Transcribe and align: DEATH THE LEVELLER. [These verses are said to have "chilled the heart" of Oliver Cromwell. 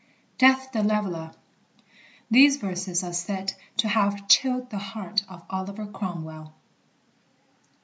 DEATH 0.39 0.71
THE 0.71 0.81
LEVELLER. 0.81 1.31
[These 2.31 2.57
verses 2.57 3.03
are 3.03 3.13
said 3.13 3.53
to 3.77 3.87
have 3.87 4.27
"chilled 4.27 4.71
the 4.71 4.79
heart" 4.79 5.23
of 5.29 5.43
Oliver 5.47 5.85
Cromwell. 5.85 6.55